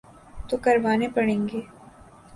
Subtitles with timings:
[0.47, 1.61] تو کروانے پڑیں گے۔